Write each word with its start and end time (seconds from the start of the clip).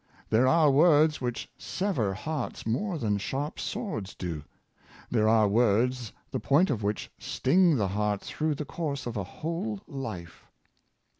There 0.31 0.47
are 0.47 0.71
words 0.71 1.21
which 1.21 1.47
sever 1.59 2.11
hearts 2.15 2.65
more 2.65 2.97
than 2.97 3.19
sharp 3.19 3.59
swords 3.59 4.15
do; 4.15 4.43
there 5.11 5.29
are 5.29 5.47
words 5.47 6.11
the 6.31 6.39
point 6.39 6.71
of 6.71 6.81
which 6.81 7.11
sting 7.19 7.75
the 7.77 7.89
heart 7.89 8.21
through 8.21 8.55
the 8.55 8.65
course 8.65 9.05
of 9.05 9.15
a 9.15 9.23
whole 9.23 9.79
life." 9.85 10.47